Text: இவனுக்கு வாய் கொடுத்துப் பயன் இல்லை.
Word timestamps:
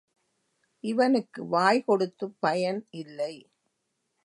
இவனுக்கு 0.83 1.47
வாய் 1.47 1.83
கொடுத்துப் 1.83 2.37
பயன் 2.39 2.87
இல்லை. 2.89 3.33